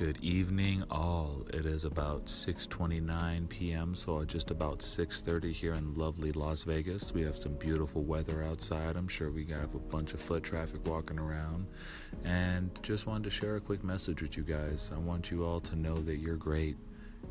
Good 0.00 0.24
evening, 0.24 0.82
all. 0.90 1.46
It 1.52 1.66
is 1.66 1.84
about 1.84 2.24
6:29 2.24 3.50
p.m., 3.50 3.94
so 3.94 4.24
just 4.24 4.50
about 4.50 4.78
6:30 4.78 5.52
here 5.52 5.74
in 5.74 5.94
lovely 5.94 6.32
Las 6.32 6.62
Vegas. 6.64 7.12
We 7.12 7.20
have 7.20 7.36
some 7.36 7.52
beautiful 7.52 8.02
weather 8.02 8.42
outside. 8.42 8.96
I'm 8.96 9.08
sure 9.08 9.30
we 9.30 9.44
have 9.48 9.74
a 9.74 9.78
bunch 9.78 10.14
of 10.14 10.20
foot 10.22 10.42
traffic 10.42 10.88
walking 10.88 11.18
around, 11.18 11.66
and 12.24 12.70
just 12.82 13.06
wanted 13.06 13.24
to 13.24 13.30
share 13.30 13.56
a 13.56 13.60
quick 13.60 13.84
message 13.84 14.22
with 14.22 14.38
you 14.38 14.42
guys. 14.42 14.90
I 14.90 14.98
want 14.98 15.30
you 15.30 15.44
all 15.44 15.60
to 15.60 15.76
know 15.76 15.96
that 15.96 16.16
you're 16.16 16.36
great, 16.36 16.78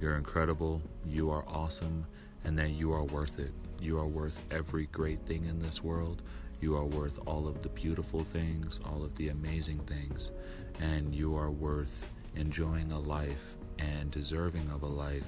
you're 0.00 0.16
incredible, 0.16 0.82
you 1.04 1.30
are 1.30 1.44
awesome, 1.46 2.04
and 2.42 2.58
that 2.58 2.70
you 2.70 2.92
are 2.92 3.04
worth 3.04 3.38
it. 3.38 3.52
You 3.80 3.96
are 3.96 4.08
worth 4.08 4.40
every 4.50 4.86
great 4.86 5.24
thing 5.24 5.44
in 5.44 5.60
this 5.60 5.84
world. 5.84 6.20
You 6.60 6.74
are 6.74 6.86
worth 6.86 7.20
all 7.26 7.46
of 7.46 7.62
the 7.62 7.68
beautiful 7.68 8.24
things, 8.24 8.80
all 8.84 9.04
of 9.04 9.14
the 9.14 9.28
amazing 9.28 9.78
things, 9.86 10.32
and 10.80 11.14
you 11.14 11.36
are 11.36 11.52
worth 11.52 12.10
enjoying 12.36 12.92
a 12.92 12.98
life 12.98 13.56
and 13.78 14.10
deserving 14.10 14.70
of 14.70 14.82
a 14.82 14.86
life 14.86 15.26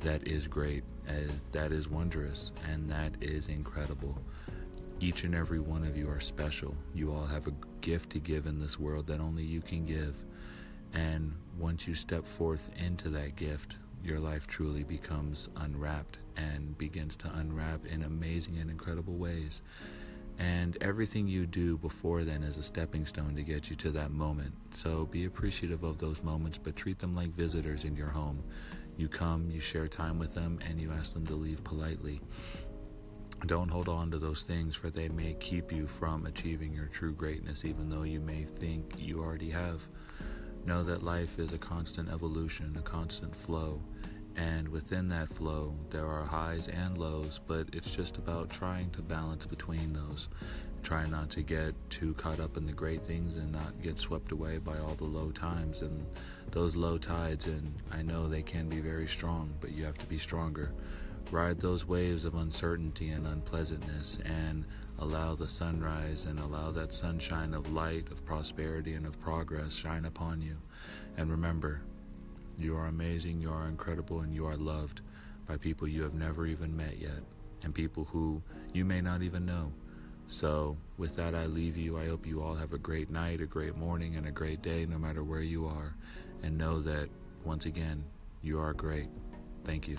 that 0.00 0.26
is 0.26 0.46
great, 0.46 0.84
as 1.06 1.42
that 1.52 1.72
is 1.72 1.88
wondrous, 1.88 2.52
and 2.70 2.90
that 2.90 3.12
is 3.20 3.48
incredible. 3.48 4.16
Each 5.00 5.24
and 5.24 5.34
every 5.34 5.58
one 5.58 5.84
of 5.84 5.96
you 5.96 6.08
are 6.08 6.20
special. 6.20 6.74
You 6.94 7.12
all 7.12 7.26
have 7.26 7.48
a 7.48 7.54
gift 7.80 8.10
to 8.10 8.18
give 8.18 8.46
in 8.46 8.60
this 8.60 8.78
world 8.78 9.06
that 9.08 9.20
only 9.20 9.42
you 9.44 9.60
can 9.60 9.84
give. 9.84 10.14
And 10.92 11.32
once 11.58 11.86
you 11.88 11.94
step 11.94 12.26
forth 12.26 12.70
into 12.76 13.08
that 13.10 13.36
gift, 13.36 13.78
your 14.04 14.18
life 14.18 14.46
truly 14.46 14.82
becomes 14.82 15.48
unwrapped 15.56 16.18
and 16.36 16.76
begins 16.78 17.16
to 17.16 17.32
unwrap 17.34 17.86
in 17.86 18.02
amazing 18.02 18.58
and 18.58 18.70
incredible 18.70 19.14
ways. 19.14 19.62
And 20.38 20.76
everything 20.80 21.28
you 21.28 21.46
do 21.46 21.76
before 21.78 22.24
then 22.24 22.42
is 22.42 22.56
a 22.56 22.62
stepping 22.62 23.06
stone 23.06 23.36
to 23.36 23.42
get 23.42 23.70
you 23.70 23.76
to 23.76 23.90
that 23.92 24.10
moment. 24.10 24.52
So 24.74 25.06
be 25.06 25.26
appreciative 25.26 25.84
of 25.84 25.98
those 25.98 26.22
moments, 26.22 26.58
but 26.58 26.76
treat 26.76 26.98
them 26.98 27.14
like 27.14 27.34
visitors 27.34 27.84
in 27.84 27.96
your 27.96 28.08
home. 28.08 28.42
You 28.96 29.08
come, 29.08 29.50
you 29.50 29.60
share 29.60 29.88
time 29.88 30.18
with 30.18 30.34
them, 30.34 30.58
and 30.66 30.80
you 30.80 30.90
ask 30.92 31.12
them 31.12 31.26
to 31.26 31.34
leave 31.34 31.62
politely. 31.64 32.20
Don't 33.46 33.70
hold 33.70 33.88
on 33.88 34.10
to 34.12 34.18
those 34.18 34.42
things, 34.42 34.76
for 34.76 34.90
they 34.90 35.08
may 35.08 35.34
keep 35.34 35.72
you 35.72 35.86
from 35.86 36.26
achieving 36.26 36.72
your 36.72 36.86
true 36.86 37.12
greatness, 37.12 37.64
even 37.64 37.88
though 37.88 38.04
you 38.04 38.20
may 38.20 38.44
think 38.44 38.94
you 38.98 39.20
already 39.20 39.50
have. 39.50 39.82
Know 40.64 40.84
that 40.84 41.02
life 41.02 41.38
is 41.40 41.52
a 41.52 41.58
constant 41.58 42.08
evolution, 42.08 42.76
a 42.78 42.82
constant 42.82 43.34
flow, 43.34 43.82
and 44.36 44.68
within 44.68 45.08
that 45.08 45.32
flow, 45.34 45.74
there 45.90 46.06
are 46.06 46.24
highs 46.24 46.68
and 46.68 46.98
lows, 46.98 47.40
but 47.46 47.66
it's 47.72 47.90
just 47.90 48.16
about 48.18 48.50
trying 48.50 48.90
to 48.90 49.02
balance 49.02 49.46
between 49.46 49.92
those. 49.92 50.28
Try 50.82 51.06
not 51.06 51.30
to 51.30 51.42
get 51.42 51.74
too 51.90 52.14
caught 52.14 52.40
up 52.40 52.56
in 52.56 52.66
the 52.66 52.72
great 52.72 53.02
things 53.06 53.36
and 53.36 53.52
not 53.52 53.82
get 53.82 53.98
swept 53.98 54.32
away 54.32 54.58
by 54.58 54.78
all 54.78 54.94
the 54.94 55.04
low 55.04 55.30
times 55.30 55.82
and 55.82 56.04
those 56.50 56.74
low 56.74 56.98
tides. 56.98 57.46
And 57.46 57.72
I 57.92 58.02
know 58.02 58.28
they 58.28 58.42
can 58.42 58.68
be 58.68 58.80
very 58.80 59.06
strong, 59.06 59.54
but 59.60 59.72
you 59.72 59.84
have 59.84 59.98
to 59.98 60.06
be 60.06 60.18
stronger. 60.18 60.72
Ride 61.30 61.60
those 61.60 61.86
waves 61.86 62.24
of 62.24 62.34
uncertainty 62.34 63.10
and 63.10 63.26
unpleasantness 63.26 64.18
and 64.24 64.64
allow 64.98 65.34
the 65.34 65.48
sunrise 65.48 66.24
and 66.24 66.38
allow 66.38 66.70
that 66.72 66.92
sunshine 66.92 67.54
of 67.54 67.72
light, 67.72 68.10
of 68.10 68.24
prosperity, 68.24 68.94
and 68.94 69.06
of 69.06 69.20
progress 69.20 69.74
shine 69.74 70.04
upon 70.04 70.42
you. 70.42 70.56
And 71.16 71.30
remember, 71.30 71.80
you 72.58 72.76
are 72.76 72.86
amazing, 72.86 73.40
you 73.40 73.50
are 73.50 73.68
incredible, 73.68 74.20
and 74.20 74.34
you 74.34 74.46
are 74.46 74.56
loved 74.56 75.00
by 75.46 75.56
people 75.56 75.88
you 75.88 76.02
have 76.02 76.14
never 76.14 76.46
even 76.46 76.76
met 76.76 76.98
yet, 76.98 77.22
and 77.62 77.74
people 77.74 78.04
who 78.04 78.42
you 78.72 78.84
may 78.84 79.00
not 79.00 79.22
even 79.22 79.44
know. 79.44 79.72
So, 80.26 80.76
with 80.96 81.16
that, 81.16 81.34
I 81.34 81.46
leave 81.46 81.76
you. 81.76 81.98
I 81.98 82.06
hope 82.06 82.26
you 82.26 82.42
all 82.42 82.54
have 82.54 82.72
a 82.72 82.78
great 82.78 83.10
night, 83.10 83.40
a 83.40 83.46
great 83.46 83.76
morning, 83.76 84.16
and 84.16 84.26
a 84.26 84.30
great 84.30 84.62
day, 84.62 84.86
no 84.86 84.98
matter 84.98 85.22
where 85.22 85.42
you 85.42 85.66
are. 85.66 85.94
And 86.42 86.56
know 86.56 86.80
that, 86.80 87.08
once 87.44 87.66
again, 87.66 88.04
you 88.40 88.58
are 88.58 88.72
great. 88.72 89.08
Thank 89.64 89.88
you. 89.88 89.96